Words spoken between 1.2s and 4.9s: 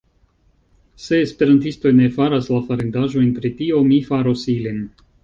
Esperantistoj ne faras la farendaĵojn pri tio, mi faros ilin.